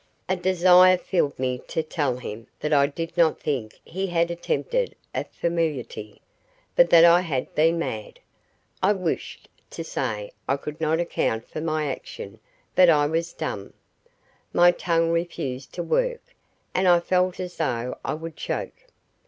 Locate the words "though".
17.57-17.95